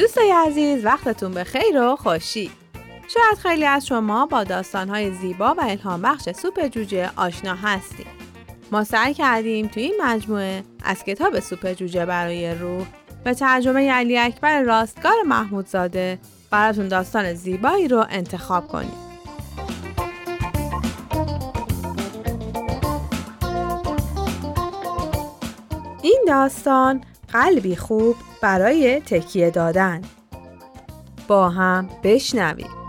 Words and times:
دوستای 0.00 0.30
عزیز 0.46 0.84
وقتتون 0.84 1.32
به 1.32 1.44
خیر 1.44 1.82
و 1.82 1.96
خوشی. 1.96 2.50
شاید 3.08 3.38
خیلی 3.42 3.64
از 3.64 3.86
شما 3.86 4.26
با 4.26 4.44
داستانهای 4.44 5.10
زیبا 5.10 5.54
و 5.54 5.60
الهام 5.60 6.02
بخش 6.02 6.28
سوپ 6.30 6.66
جوجه 6.66 7.10
آشنا 7.16 7.54
هستید. 7.54 8.06
ما 8.72 8.84
سعی 8.84 9.14
کردیم 9.14 9.66
توی 9.66 9.82
این 9.82 9.94
مجموعه 10.02 10.62
از 10.84 11.04
کتاب 11.04 11.40
سوپ 11.40 11.72
جوجه 11.72 12.06
برای 12.06 12.54
روح 12.54 12.86
به 13.24 13.34
ترجمه 13.34 13.90
علی 13.90 14.18
اکبر 14.18 14.62
راستگار 14.62 15.22
محمودزاده 15.26 16.18
براتون 16.50 16.88
داستان 16.88 17.34
زیبایی 17.34 17.88
رو 17.88 18.06
انتخاب 18.10 18.68
کنیم. 18.68 18.96
این 26.02 26.24
داستان 26.26 27.00
قلبی 27.32 27.76
خوب 27.76 28.16
برای 28.42 29.00
تکیه 29.00 29.50
دادن 29.50 30.02
با 31.28 31.48
هم 31.48 31.88
بشنویم 32.04 32.80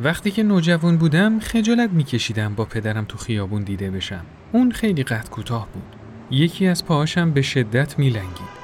وقتی 0.00 0.30
که 0.30 0.42
نوجوان 0.42 0.96
بودم 0.96 1.40
خجالت 1.40 1.90
میکشیدم 1.90 2.54
با 2.54 2.64
پدرم 2.64 3.04
تو 3.04 3.18
خیابون 3.18 3.62
دیده 3.62 3.90
بشم. 3.90 4.24
اون 4.52 4.72
خیلی 4.72 5.02
قد 5.02 5.28
کوتاه 5.28 5.68
بود. 5.72 5.95
یکی 6.30 6.66
از 6.66 6.84
پاهاشم 6.84 7.30
به 7.30 7.42
شدت 7.42 7.98
میلنگید. 7.98 8.56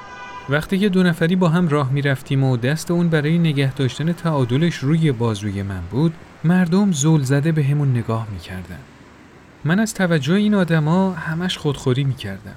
وقتی 0.49 0.79
که 0.79 0.89
دو 0.89 1.03
نفری 1.03 1.35
با 1.35 1.49
هم 1.49 1.67
راه 1.67 1.91
می‌رفتیم 1.91 2.43
و 2.43 2.57
دست 2.57 2.91
اون 2.91 3.09
برای 3.09 3.37
نگه 3.37 3.73
داشتن 3.73 4.11
تعادلش 4.13 4.75
روی 4.75 5.11
بازوی 5.11 5.63
من 5.63 5.81
بود، 5.91 6.13
مردم 6.43 6.91
زول 6.91 7.21
زده 7.21 7.51
به 7.51 7.63
همون 7.63 7.91
نگاه 7.91 8.27
می‌کردن. 8.33 8.79
من 9.65 9.79
از 9.79 9.93
توجه 9.93 10.33
این 10.33 10.55
آدما 10.55 11.11
همش 11.11 11.57
خودخوری 11.57 12.03
می‌کردم. 12.03 12.55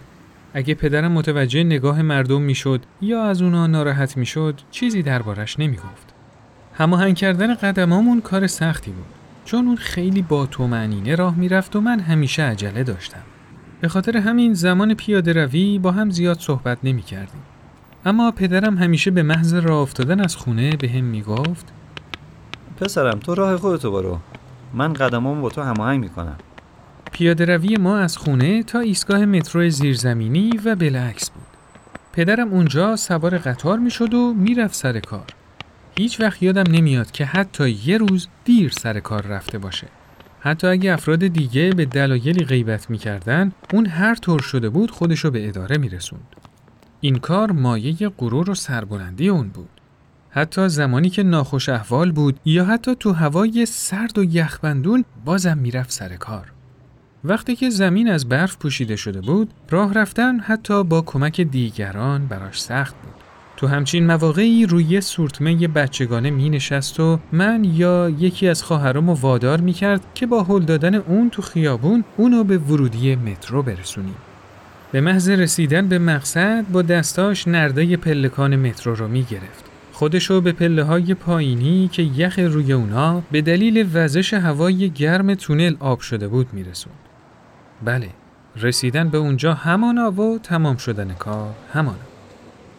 اگه 0.54 0.74
پدرم 0.74 1.12
متوجه 1.12 1.64
نگاه 1.64 2.02
مردم 2.02 2.42
می‌شد 2.42 2.80
یا 3.00 3.24
از 3.24 3.42
اونا 3.42 3.66
ناراحت 3.66 4.16
می‌شد، 4.16 4.60
چیزی 4.70 5.02
دربارش 5.02 5.58
نمی‌گفت. 5.58 6.14
هماهنگ 6.74 7.16
کردن 7.16 7.54
قدمامون 7.54 8.20
کار 8.20 8.46
سختی 8.46 8.90
بود 8.90 9.06
چون 9.44 9.66
اون 9.66 9.76
خیلی 9.76 10.22
با 10.22 10.46
تو 10.46 10.66
راه 11.14 11.36
می‌رفت 11.36 11.76
و 11.76 11.80
من 11.80 12.00
همیشه 12.00 12.42
عجله 12.42 12.84
داشتم 12.84 13.22
به 13.80 13.88
خاطر 13.88 14.16
همین 14.16 14.54
زمان 14.54 14.94
پیاده 14.94 15.32
روی 15.32 15.78
با 15.78 15.92
هم 15.92 16.10
زیاد 16.10 16.38
صحبت 16.40 16.78
نمی 16.84 17.02
کردیم. 17.02 17.42
اما 18.04 18.30
پدرم 18.30 18.78
همیشه 18.78 19.10
به 19.10 19.22
محض 19.22 19.54
راه 19.54 19.78
افتادن 19.78 20.20
از 20.20 20.36
خونه 20.36 20.76
به 20.76 20.88
هم 20.88 21.04
می 21.04 21.22
گفت 21.22 21.72
پسرم 22.80 23.18
تو 23.18 23.34
راه 23.34 23.56
خودتو 23.56 23.90
برو 23.92 24.18
من 24.74 24.92
قدمامو 24.92 25.42
با 25.42 25.50
تو 25.50 25.62
هماهنگ 25.62 26.00
می‌کنم 26.00 26.36
پیاده 27.12 27.44
روی 27.44 27.76
ما 27.76 27.98
از 27.98 28.16
خونه 28.16 28.62
تا 28.62 28.78
ایستگاه 28.78 29.24
مترو 29.24 29.70
زیرزمینی 29.70 30.50
و 30.64 30.74
بالعکس 30.74 31.30
بود 31.30 31.46
پدرم 32.12 32.48
اونجا 32.48 32.96
سوار 32.96 33.38
قطار 33.38 33.78
می‌شد 33.78 34.14
و 34.14 34.34
می‌رفت 34.34 34.74
سر 34.74 35.00
کار 35.00 35.26
هیچ 35.98 36.20
وقت 36.20 36.42
یادم 36.42 36.72
نمیاد 36.72 37.10
که 37.10 37.24
حتی 37.24 37.70
یه 37.70 37.98
روز 37.98 38.28
دیر 38.44 38.70
سر 38.70 39.00
کار 39.00 39.22
رفته 39.22 39.58
باشه. 39.58 39.86
حتی 40.46 40.66
اگه 40.66 40.92
افراد 40.92 41.26
دیگه 41.26 41.70
به 41.70 41.84
دلایلی 41.84 42.44
غیبت 42.44 42.90
می‌کردن 42.90 43.52
اون 43.72 43.86
هر 43.86 44.14
طور 44.14 44.40
شده 44.40 44.68
بود 44.68 44.90
خودشو 44.90 45.30
به 45.30 45.48
اداره 45.48 45.78
میرسوند. 45.78 46.36
این 47.00 47.16
کار 47.16 47.52
مایه 47.52 48.08
غرور 48.08 48.50
و 48.50 48.54
سربلندی 48.54 49.28
اون 49.28 49.48
بود. 49.48 49.68
حتی 50.30 50.68
زمانی 50.68 51.10
که 51.10 51.22
ناخوش 51.22 51.68
احوال 51.68 52.12
بود 52.12 52.40
یا 52.44 52.64
حتی 52.64 52.94
تو 52.94 53.12
هوای 53.12 53.66
سرد 53.66 54.18
و 54.18 54.24
یخبندون 54.24 55.04
بازم 55.24 55.58
می‌رفت 55.58 55.90
سر 55.90 56.16
کار. 56.16 56.52
وقتی 57.24 57.56
که 57.56 57.70
زمین 57.70 58.08
از 58.08 58.28
برف 58.28 58.56
پوشیده 58.56 58.96
شده 58.96 59.20
بود، 59.20 59.50
راه 59.70 59.94
رفتن 59.94 60.40
حتی 60.40 60.84
با 60.84 61.02
کمک 61.02 61.40
دیگران 61.40 62.26
براش 62.26 62.60
سخت 62.62 62.94
بود. 62.94 63.25
تو 63.56 63.66
همچین 63.66 64.06
مواقعی 64.06 64.66
روی 64.66 65.00
سورتمه 65.00 65.68
بچگانه 65.68 66.30
می 66.30 66.50
نشست 66.50 67.00
و 67.00 67.18
من 67.32 67.64
یا 67.64 68.10
یکی 68.18 68.48
از 68.48 68.62
خواهرامو 68.62 69.14
وادار 69.14 69.60
می 69.60 69.72
کرد 69.72 70.00
که 70.14 70.26
با 70.26 70.42
هل 70.42 70.60
دادن 70.60 70.94
اون 70.94 71.30
تو 71.30 71.42
خیابون 71.42 72.04
اونو 72.16 72.44
به 72.44 72.58
ورودی 72.58 73.16
مترو 73.16 73.62
برسونیم. 73.62 74.14
به 74.92 75.00
محض 75.00 75.28
رسیدن 75.28 75.88
به 75.88 75.98
مقصد 75.98 76.64
با 76.72 76.82
دستاش 76.82 77.48
نرده 77.48 77.96
پلکان 77.96 78.56
مترو 78.56 78.94
رو 78.94 79.08
می 79.08 79.22
گرفت. 79.22 79.64
خودشو 79.92 80.40
به 80.40 80.52
پله 80.52 80.84
های 80.84 81.14
پایینی 81.14 81.88
که 81.92 82.02
یخ 82.02 82.38
روی 82.38 82.72
اونا 82.72 83.22
به 83.30 83.42
دلیل 83.42 83.88
وزش 83.94 84.34
هوای 84.34 84.90
گرم 84.90 85.34
تونل 85.34 85.76
آب 85.80 86.00
شده 86.00 86.28
بود 86.28 86.46
می 86.52 86.64
رسوند. 86.64 86.96
بله، 87.84 88.08
رسیدن 88.56 89.08
به 89.08 89.18
اونجا 89.18 89.54
همانا 89.54 90.10
و 90.10 90.38
تمام 90.38 90.76
شدن 90.76 91.14
کار 91.18 91.54
همانا. 91.72 92.15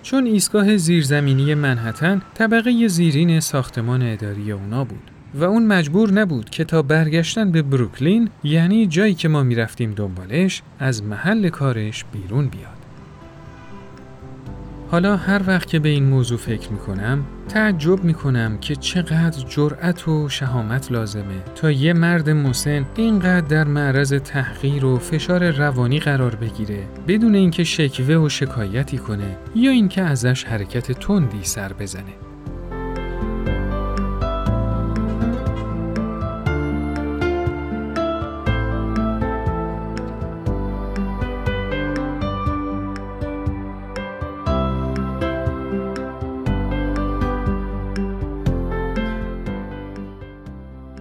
چون 0.04 0.26
ایستگاه 0.26 0.78
زیرزمینی 0.78 1.54
منحتن 1.54 2.22
طبقه 2.34 2.88
زیرین 2.88 3.40
ساختمان 3.40 4.02
اداری 4.02 4.52
اونا 4.52 4.84
بود 4.84 5.12
و 5.34 5.44
اون 5.44 5.66
مجبور 5.66 6.12
نبود 6.12 6.50
که 6.50 6.64
تا 6.64 6.82
برگشتن 6.82 7.52
به 7.52 7.62
بروکلین 7.62 8.30
یعنی 8.44 8.88
جایی 8.88 9.14
که 9.14 9.28
ما 9.28 9.44
می‌رفتیم 9.44 9.94
دنبالش 9.94 10.62
از 10.80 11.04
محل 11.04 11.50
کارش 11.50 12.06
بیرون 12.14 12.48
بیاد. 12.48 12.87
حالا 14.92 15.18
هر 15.18 15.42
وقت 15.48 15.68
که 15.68 15.80
به 15.80 15.90
این 15.90 16.06
موضوع 16.06 16.38
فکر 16.38 16.72
می 16.72 16.78
کنم 16.78 17.26
تعجب 17.50 18.04
می 18.04 18.14
کنم 18.14 18.58
که 18.58 18.76
چقدر 18.76 19.46
جرأت 19.50 20.08
و 20.08 20.30
شهامت 20.30 20.92
لازمه 20.92 21.44
تا 21.56 21.72
یه 21.72 21.94
مرد 21.94 22.30
مسن 22.30 22.86
اینقدر 22.96 23.48
در 23.48 23.64
معرض 23.64 24.14
تحقیر 24.14 24.86
و 24.86 25.00
فشار 25.00 25.52
روانی 25.52 26.00
قرار 26.00 26.36
بگیره 26.36 26.88
بدون 27.08 27.36
اینکه 27.36 27.64
شکوه 27.64 28.16
و 28.16 28.30
شکایتی 28.30 28.98
کنه 28.98 29.38
یا 29.56 29.72
اینکه 29.72 30.02
ازش 30.02 30.44
حرکت 30.44 30.92
تندی 30.92 31.44
سر 31.44 31.74
بزنه. 31.74 32.14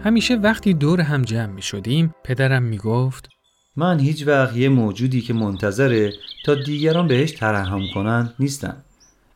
همیشه 0.06 0.34
وقتی 0.34 0.74
دور 0.74 1.00
هم 1.00 1.22
جمع 1.22 1.52
می 1.52 1.62
شدیم 1.62 2.14
پدرم 2.24 2.62
می 2.62 2.78
گفت 2.78 3.28
من 3.76 3.98
هیچ 3.98 4.26
وقت 4.26 4.56
یه 4.56 4.68
موجودی 4.68 5.20
که 5.20 5.34
منتظره 5.34 6.12
تا 6.44 6.54
دیگران 6.54 7.06
بهش 7.06 7.30
ترحم 7.30 7.80
کنن 7.94 8.32
نیستم. 8.38 8.76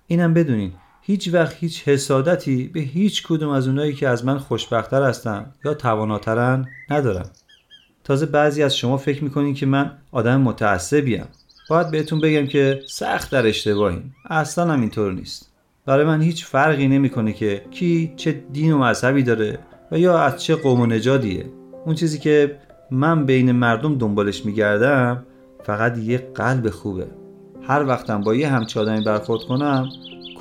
اینم 0.06 0.34
بدونین 0.34 0.72
هیچ 1.03 1.28
وقت 1.32 1.56
هیچ 1.60 1.88
حسادتی 1.88 2.69
به 2.69 2.80
هیچ 2.80 3.26
کدوم 3.26 3.50
از 3.50 3.69
اونایی 3.69 3.92
که 3.92 4.09
از 4.09 4.25
من 4.25 4.38
خوشبختتر 4.38 5.03
هستن 5.03 5.47
یا 5.64 5.75
تواناترن 5.75 6.66
ندارم. 6.91 7.30
تازه 8.04 8.26
بعضی 8.26 8.62
از 8.62 8.76
شما 8.76 8.97
فکر 8.97 9.25
می‌کنین 9.25 9.54
که 9.54 9.66
من 9.66 9.98
آدم 10.12 10.41
متعصبیم. 10.41 11.25
باید 11.70 11.91
بهتون 11.91 12.20
بگم 12.20 12.47
که 12.47 12.82
سخت 12.88 13.30
در 13.30 13.47
اشتباهیم. 13.47 14.14
اصلا 14.30 14.72
هم 14.72 14.80
اینطور 14.80 15.12
نیست. 15.12 15.50
برای 15.86 16.04
من 16.04 16.22
هیچ 16.22 16.44
فرقی 16.44 16.88
نمی‌کنه 16.88 17.32
که 17.32 17.64
کی 17.70 18.12
چه 18.16 18.32
دین 18.53 18.72
و 18.72 18.78
مذهبی 18.78 19.22
داره 19.22 19.59
و 19.92 19.98
یا 19.98 20.18
از 20.18 20.42
چه 20.42 20.54
قوم 20.54 20.80
و 20.80 20.86
نژادیه. 20.86 21.44
اون 21.86 21.94
چیزی 21.94 22.18
که 22.18 22.56
من 22.91 23.26
بین 23.26 23.53
مردم 23.53 23.98
دنبالش 23.98 24.47
میگردم 24.47 25.26
فقط 25.65 25.98
یه 25.98 26.18
قلب 26.34 26.70
خوبه. 26.70 27.06
هر 27.62 27.84
وقتم 27.86 28.20
با 28.20 28.34
یه 28.34 28.48
همچه 28.48 28.80
آدمی 28.80 29.04
برخورد 29.04 29.41
کنم 29.42 29.88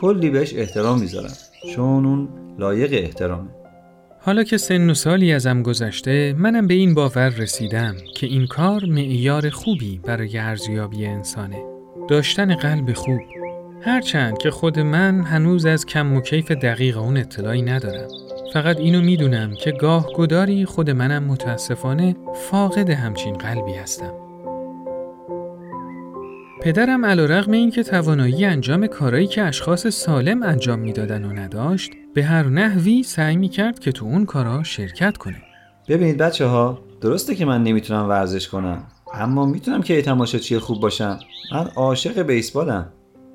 کلی 0.01 0.29
بهش 0.29 0.53
احترام 0.55 0.99
می‌ذارم. 0.99 1.33
چون 1.75 2.05
اون 2.05 2.29
لایق 2.59 2.93
احترامه. 2.93 3.49
حالا 4.21 4.43
که 4.43 4.57
سن 4.57 4.89
و 4.89 4.93
سالی 4.93 5.33
ازم 5.33 5.63
گذشته 5.63 6.35
منم 6.37 6.67
به 6.67 6.73
این 6.73 6.93
باور 6.93 7.29
رسیدم 7.29 7.95
که 8.15 8.27
این 8.27 8.47
کار 8.47 8.85
معیار 8.85 9.49
خوبی 9.49 9.99
برای 10.03 10.37
ارزیابی 10.37 11.05
انسانه. 11.05 11.63
داشتن 12.09 12.55
قلب 12.55 12.93
خوب. 12.93 13.19
هرچند 13.81 14.37
که 14.37 14.51
خود 14.51 14.79
من 14.79 15.21
هنوز 15.21 15.65
از 15.65 15.85
کم 15.85 16.13
و 16.13 16.21
کیف 16.21 16.51
دقیق 16.51 16.97
اون 16.97 17.17
اطلاعی 17.17 17.61
ندارم. 17.61 18.07
فقط 18.53 18.77
اینو 18.77 19.01
می‌دونم 19.01 19.53
که 19.55 19.71
گاه 19.71 20.07
گداری 20.15 20.65
خود 20.65 20.89
منم 20.89 21.23
متاسفانه 21.23 22.15
فاقد 22.35 22.89
همچین 22.89 23.33
قلبی 23.33 23.73
هستم. 23.73 24.13
پدرم 26.61 27.05
علا 27.05 27.25
رقم 27.25 27.51
این 27.51 27.71
که 27.71 27.83
توانایی 27.83 28.45
انجام 28.45 28.87
کارایی 28.87 29.27
که 29.27 29.43
اشخاص 29.43 29.87
سالم 29.87 30.43
انجام 30.43 30.79
می‌دادن 30.79 31.25
و 31.25 31.33
نداشت 31.33 31.91
به 32.13 32.23
هر 32.23 32.43
نحوی 32.43 33.03
سعی 33.03 33.37
می‌کرد 33.37 33.79
که 33.79 33.91
تو 33.91 34.05
اون 34.05 34.25
کارا 34.25 34.63
شرکت 34.63 35.17
کنه. 35.17 35.41
ببینید 35.87 36.17
بچه 36.17 36.45
ها 36.45 36.79
درسته 37.01 37.35
که 37.35 37.45
من 37.45 37.63
نمی‌تونم 37.63 38.09
ورزش 38.09 38.47
کنم 38.47 38.83
اما 39.13 39.45
می‌تونم 39.45 39.81
که 39.81 40.01
تماشاچی 40.01 40.59
خوب 40.59 40.79
باشم 40.79 41.19
من 41.53 41.67
عاشق 41.75 42.21
بیسبالم 42.21 42.87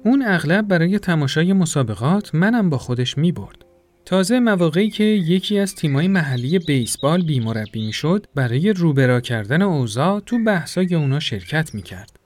اون 0.04 0.24
اغلب 0.26 0.68
برای 0.68 0.98
تماشای 0.98 1.52
مسابقات 1.52 2.34
منم 2.34 2.70
با 2.70 2.78
خودش 2.78 3.18
می 3.18 3.32
برد. 3.32 3.63
تازه 4.04 4.40
مواقعی 4.40 4.90
که 4.90 5.04
یکی 5.04 5.58
از 5.58 5.74
تیمای 5.74 6.08
محلی 6.08 6.58
بیسبال 6.58 7.22
بیمربی 7.22 7.86
می 7.86 7.92
شد 7.92 8.26
برای 8.34 8.72
روبرا 8.72 9.20
کردن 9.20 9.62
اوضاع 9.62 10.20
تو 10.20 10.44
بحثای 10.44 10.94
اونا 10.94 11.20
شرکت 11.20 11.74
می 11.74 11.82
کرد. 11.82 12.18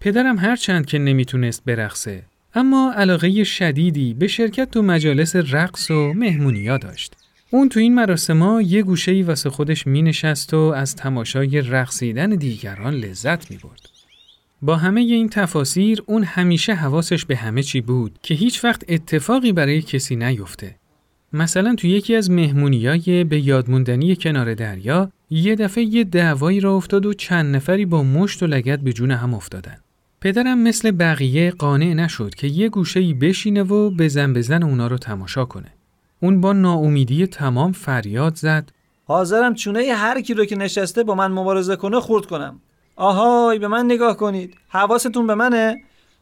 پدرم 0.00 0.38
هرچند 0.38 0.86
که 0.86 0.98
نمی‌تونست 0.98 1.64
برقصه 1.64 2.22
اما 2.54 2.92
علاقه 2.96 3.44
شدیدی 3.44 4.14
به 4.14 4.26
شرکت 4.26 4.70
تو 4.70 4.82
مجالس 4.82 5.36
رقص 5.36 5.90
و 5.90 6.12
مهمونیا 6.12 6.78
داشت. 6.78 7.16
اون 7.50 7.68
تو 7.68 7.80
این 7.80 7.94
مراسم 7.94 8.60
یه 8.60 8.82
گوشه 8.82 9.12
ای 9.12 9.22
واسه 9.22 9.50
خودش 9.50 9.86
می 9.86 10.02
نشست 10.02 10.54
و 10.54 10.56
از 10.56 10.96
تماشای 10.96 11.60
رقصیدن 11.60 12.30
دیگران 12.30 12.94
لذت 12.94 13.50
می 13.50 13.56
برد. 13.56 13.99
با 14.62 14.76
همه 14.76 15.00
این 15.00 15.28
تفاسیر 15.28 16.02
اون 16.06 16.24
همیشه 16.24 16.74
حواسش 16.74 17.24
به 17.24 17.36
همه 17.36 17.62
چی 17.62 17.80
بود 17.80 18.18
که 18.22 18.34
هیچ 18.34 18.64
وقت 18.64 18.84
اتفاقی 18.88 19.52
برای 19.52 19.82
کسی 19.82 20.16
نیفته. 20.16 20.76
مثلا 21.32 21.74
تو 21.74 21.86
یکی 21.86 22.16
از 22.16 22.30
مهمونیای 22.30 23.24
به 23.24 23.40
یادموندنی 23.40 24.16
کنار 24.16 24.54
دریا 24.54 25.10
یه 25.30 25.54
دفعه 25.54 25.84
یه 25.84 26.04
دعوایی 26.04 26.60
را 26.60 26.74
افتاد 26.74 27.06
و 27.06 27.14
چند 27.14 27.56
نفری 27.56 27.86
با 27.86 28.02
مشت 28.02 28.42
و 28.42 28.46
لگت 28.46 28.78
به 28.78 28.92
جون 28.92 29.10
هم 29.10 29.34
افتادن. 29.34 29.76
پدرم 30.20 30.58
مثل 30.58 30.90
بقیه 30.90 31.50
قانع 31.50 31.94
نشد 31.94 32.34
که 32.34 32.46
یه 32.46 32.68
گوشه 32.68 33.14
بشینه 33.14 33.62
و 33.62 33.90
بزن 33.90 34.32
بزن 34.32 34.62
اونا 34.62 34.86
رو 34.86 34.98
تماشا 34.98 35.44
کنه. 35.44 35.72
اون 36.22 36.40
با 36.40 36.52
ناامیدی 36.52 37.26
تمام 37.26 37.72
فریاد 37.72 38.34
زد 38.34 38.72
حاضرم 39.04 39.54
چونه 39.54 39.92
هر 39.94 40.20
کی 40.20 40.34
رو 40.34 40.44
که 40.44 40.56
نشسته 40.56 41.02
با 41.02 41.14
من 41.14 41.32
مبارزه 41.32 41.76
کنه 41.76 42.00
خورد 42.00 42.26
کنم. 42.26 42.60
آهای 43.00 43.58
به 43.58 43.68
من 43.68 43.84
نگاه 43.84 44.16
کنید. 44.16 44.54
حواستون 44.68 45.26
به 45.26 45.34
منه؟ 45.34 45.76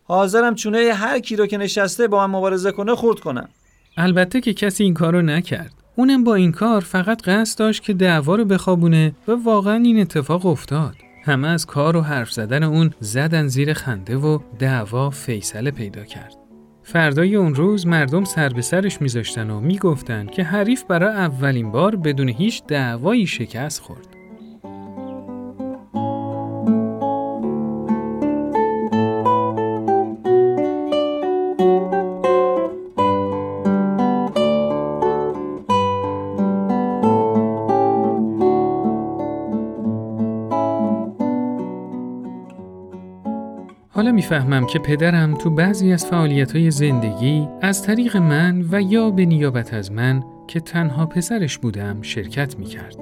حاضرم 0.04 0.54
چونه 0.54 0.92
هر 0.92 1.18
کی 1.18 1.36
رو 1.36 1.46
که 1.46 1.58
نشسته 1.58 2.08
با 2.08 2.26
من 2.26 2.38
مبارزه 2.38 2.72
کنه 2.72 2.94
خورد 2.94 3.20
کنم. 3.20 3.48
البته 3.96 4.40
که 4.40 4.54
کسی 4.54 4.84
این 4.84 4.94
کارو 4.94 5.22
نکرد. 5.22 5.72
اونم 5.96 6.24
با 6.24 6.34
این 6.34 6.52
کار 6.52 6.80
فقط 6.80 7.22
قصد 7.22 7.58
داشت 7.58 7.82
که 7.82 7.92
دعوا 7.92 8.34
رو 8.34 8.44
بخوابونه 8.44 9.12
و 9.28 9.32
واقعا 9.32 9.74
این 9.74 10.00
اتفاق 10.00 10.46
افتاد. 10.46 10.94
همه 11.24 11.48
از 11.48 11.66
کار 11.66 11.96
و 11.96 12.00
حرف 12.00 12.32
زدن 12.32 12.62
اون 12.62 12.94
زدن 13.00 13.46
زیر 13.46 13.72
خنده 13.72 14.16
و 14.16 14.38
دعوا 14.58 15.10
فیصله 15.10 15.70
پیدا 15.70 16.04
کرد. 16.04 16.34
فردای 16.82 17.36
اون 17.36 17.54
روز 17.54 17.86
مردم 17.86 18.24
سر 18.24 18.48
به 18.48 18.62
سرش 18.62 19.02
میذاشتن 19.02 19.50
و 19.50 19.60
می‌گفتن 19.60 20.26
که 20.26 20.42
حریف 20.42 20.82
برای 20.82 21.14
اولین 21.14 21.72
بار 21.72 21.96
بدون 21.96 22.28
هیچ 22.28 22.62
دعوایی 22.68 23.26
شکست 23.26 23.82
خورد. 23.82 24.17
حالا 43.98 44.12
می‌فهمم 44.12 44.66
که 44.66 44.78
پدرم 44.78 45.34
تو 45.34 45.50
بعضی 45.50 45.92
از 45.92 46.10
های 46.10 46.70
زندگی 46.70 47.48
از 47.62 47.82
طریق 47.82 48.16
من 48.16 48.64
و 48.70 48.82
یا 48.82 49.10
به 49.10 49.24
نیابت 49.24 49.74
از 49.74 49.92
من 49.92 50.22
که 50.48 50.60
تنها 50.60 51.06
پسرش 51.06 51.58
بودم 51.58 52.02
شرکت 52.02 52.58
می‌کرد. 52.58 52.96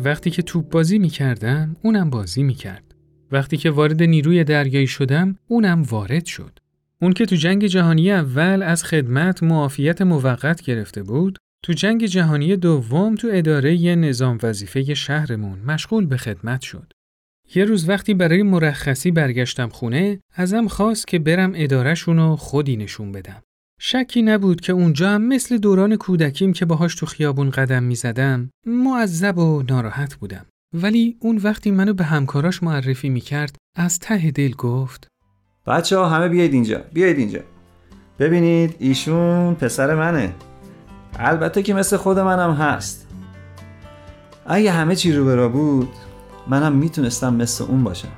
وقتی 0.00 0.30
که 0.30 0.42
توپ 0.42 0.68
بازی 0.70 0.98
می‌کردم 0.98 1.76
اونم 1.82 2.10
بازی 2.10 2.42
می‌کرد. 2.42 2.94
وقتی 3.32 3.56
که 3.56 3.70
وارد 3.70 4.02
نیروی 4.02 4.44
دریایی 4.44 4.86
شدم 4.86 5.36
اونم 5.48 5.82
وارد 5.82 6.24
شد. 6.24 6.58
اون 7.02 7.12
که 7.12 7.26
تو 7.26 7.36
جنگ 7.36 7.66
جهانی 7.66 8.12
اول 8.12 8.62
از 8.62 8.84
خدمت 8.84 9.42
معافیت 9.42 10.02
موقت 10.02 10.62
گرفته 10.62 11.02
بود 11.02 11.38
تو 11.62 11.72
جنگ 11.72 12.06
جهانی 12.06 12.56
دوم 12.56 13.14
تو 13.14 13.28
اداره 13.32 13.94
نظام 13.94 14.38
وظیفه 14.42 14.94
شهرمون 14.94 15.58
مشغول 15.58 16.06
به 16.06 16.16
خدمت 16.16 16.60
شد. 16.60 16.92
یه 17.54 17.64
روز 17.64 17.88
وقتی 17.88 18.14
برای 18.14 18.42
مرخصی 18.42 19.10
برگشتم 19.10 19.68
خونه 19.68 20.20
ازم 20.34 20.68
خواست 20.68 21.06
که 21.06 21.18
برم 21.18 21.52
ادارهشون 21.54 22.16
رو 22.16 22.36
خودی 22.36 22.76
نشون 22.76 23.12
بدم. 23.12 23.42
شکی 23.80 24.22
نبود 24.22 24.60
که 24.60 24.72
اونجا 24.72 25.10
هم 25.10 25.22
مثل 25.22 25.58
دوران 25.58 25.96
کودکیم 25.96 26.52
که 26.52 26.64
باهاش 26.64 26.94
تو 26.94 27.06
خیابون 27.06 27.50
قدم 27.50 27.82
می 27.82 27.94
زدم 27.94 28.50
معذب 28.66 29.38
و 29.38 29.62
ناراحت 29.68 30.14
بودم. 30.14 30.46
ولی 30.74 31.16
اون 31.20 31.36
وقتی 31.36 31.70
منو 31.70 31.94
به 31.94 32.04
همکاراش 32.04 32.62
معرفی 32.62 33.08
می 33.08 33.20
کرد 33.20 33.56
از 33.76 33.98
ته 33.98 34.30
دل 34.30 34.52
گفت 34.52 35.08
بچه 35.66 35.96
ها 35.96 36.08
همه 36.08 36.28
بیاید 36.28 36.52
اینجا 36.52 36.84
بیاید 36.92 37.18
اینجا 37.18 37.40
ببینید 38.18 38.76
ایشون 38.78 39.54
پسر 39.54 39.94
منه 39.94 40.34
البته 41.18 41.62
که 41.62 41.74
مثل 41.74 41.96
خود 41.96 42.18
منم 42.18 42.52
هست 42.52 43.06
اگه 44.46 44.72
همه 44.72 44.96
چی 44.96 45.12
رو 45.12 45.24
برا 45.24 45.48
بود 45.48 45.88
منم 46.50 46.72
می‌تونستم 46.72 47.34
مثل 47.34 47.64
اون 47.64 47.84
باشم 47.84 48.08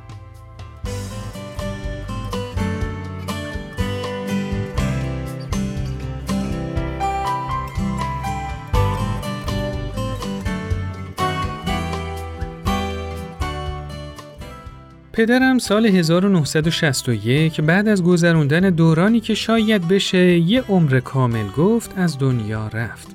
پدرم 15.12 15.58
سال 15.58 15.86
1961 15.86 17.60
بعد 17.60 17.88
از 17.88 18.02
گذروندن 18.02 18.60
دورانی 18.60 19.20
که 19.20 19.34
شاید 19.34 19.88
بشه 19.88 20.38
یه 20.38 20.62
عمر 20.68 21.00
کامل 21.00 21.48
گفت 21.48 21.98
از 21.98 22.18
دنیا 22.18 22.68
رفت. 22.68 23.08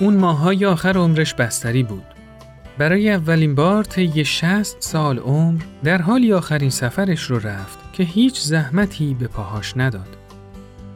اون 0.00 0.16
ماهای 0.16 0.66
آخر 0.66 0.96
عمرش 0.96 1.34
بستری 1.34 1.82
بود. 1.82 2.11
برای 2.82 3.10
اولین 3.10 3.54
بار 3.54 3.84
طی 3.84 4.24
60 4.24 4.76
سال 4.80 5.18
عمر 5.18 5.62
در 5.84 6.02
حالی 6.02 6.32
آخرین 6.32 6.70
سفرش 6.70 7.22
رو 7.22 7.38
رفت 7.38 7.78
که 7.92 8.02
هیچ 8.02 8.40
زحمتی 8.40 9.14
به 9.14 9.26
پاهاش 9.26 9.76
نداد. 9.76 10.16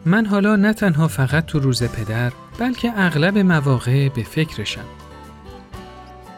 من 0.05 0.27
حالا 0.27 0.57
نه 0.57 0.73
تنها 0.73 1.09
فقط 1.09 1.47
تو 1.47 1.59
روز 1.59 1.83
پدر 1.83 2.33
بلکه 2.59 2.93
اغلب 2.97 3.39
مواقع 3.39 4.09
به 4.09 4.23
فکرشم. 4.23 4.85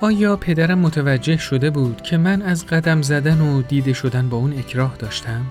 آیا 0.00 0.36
پدرم 0.36 0.78
متوجه 0.78 1.36
شده 1.36 1.70
بود 1.70 2.02
که 2.02 2.16
من 2.16 2.42
از 2.42 2.66
قدم 2.66 3.02
زدن 3.02 3.40
و 3.40 3.62
دیده 3.62 3.92
شدن 3.92 4.28
با 4.28 4.36
اون 4.36 4.52
اکراه 4.52 4.96
داشتم؟ 4.98 5.46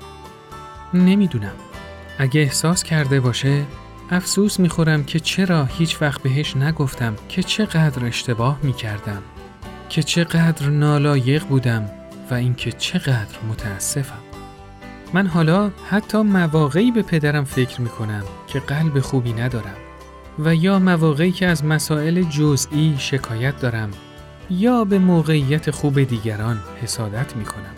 نمی‌دونم. 0.93 1.55
اگه 2.17 2.41
احساس 2.41 2.83
کرده 2.83 3.19
باشه 3.19 3.63
افسوس 4.11 4.59
می‌خورم 4.59 5.03
که 5.03 5.19
چرا 5.19 5.65
هیچ 5.65 6.01
وقت 6.01 6.21
بهش 6.21 6.57
نگفتم 6.57 7.15
که 7.29 7.43
چقدر 7.43 8.05
اشتباه 8.05 8.59
می‌کردم. 8.63 9.21
که 9.89 10.03
چقدر 10.03 10.69
نالایق 10.69 11.43
بودم 11.43 11.89
و 12.31 12.33
اینکه 12.33 12.71
چقدر 12.71 13.37
متاسفم. 13.49 14.19
من 15.13 15.27
حالا 15.27 15.71
حتی 15.89 16.17
مواقعی 16.17 16.91
به 16.91 17.01
پدرم 17.01 17.43
فکر 17.43 17.81
می 17.81 17.89
کنم 17.89 18.23
که 18.47 18.59
قلب 18.59 18.99
خوبی 18.99 19.33
ندارم 19.33 19.77
و 20.39 20.55
یا 20.55 20.79
مواقعی 20.79 21.31
که 21.31 21.47
از 21.47 21.65
مسائل 21.65 22.21
جزئی 22.21 22.95
شکایت 22.99 23.59
دارم 23.59 23.91
یا 24.49 24.83
به 24.83 24.99
موقعیت 24.99 25.71
خوب 25.71 26.03
دیگران 26.03 26.59
حسادت 26.81 27.35
می 27.35 27.45
کنم. 27.45 27.75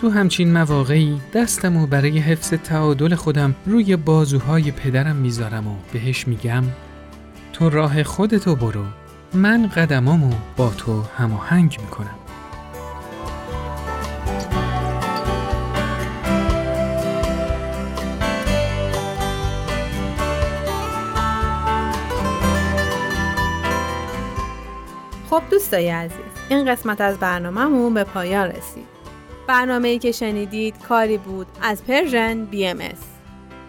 تو 0.00 0.10
همچین 0.10 0.52
مواقعی 0.52 1.20
دستم 1.34 1.76
و 1.76 1.86
برای 1.86 2.18
حفظ 2.18 2.54
تعادل 2.54 3.14
خودم 3.14 3.54
روی 3.66 3.96
بازوهای 3.96 4.70
پدرم 4.70 5.16
می‌ذارم 5.16 5.68
و 5.68 5.76
بهش 5.92 6.28
میگم 6.28 6.64
تو 7.52 7.70
راه 7.70 8.02
خودتو 8.02 8.56
برو 8.56 8.84
من 9.34 9.66
قدمامو 9.66 10.32
با 10.56 10.70
تو 10.70 11.02
هماهنگ 11.02 11.78
می‌کنم. 11.80 12.14
خب 25.30 25.42
دوستای 25.50 25.90
عزیز 25.90 26.16
این 26.48 26.72
قسمت 26.72 27.00
از 27.00 27.18
برنامهمون 27.18 27.94
به 27.94 28.04
پایان 28.04 28.48
رسید. 28.48 28.86
برنامه 29.46 29.88
ای 29.88 29.98
که 29.98 30.12
شنیدید 30.12 30.74
کاری 30.88 31.18
بود 31.18 31.46
از 31.62 31.84
پرژن 31.84 32.44
بی 32.44 32.66
ام 32.66 32.78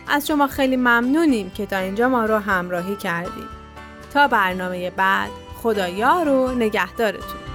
از 0.08 0.27
شما 0.27 0.48
خیلی 0.48 0.77
ممنونیم 0.77 1.50
که 1.50 1.65
تا 1.65 1.77
اینجا 1.77 2.10
ما 2.10 2.25
رو 2.25 2.38
همراهی 2.38 2.96
کردید. 2.96 3.62
تا 4.13 4.27
برنامه 4.27 4.89
بعد 4.89 5.30
خدایا 5.63 6.24
رو 6.24 6.51
نگهدارتون. 6.51 7.50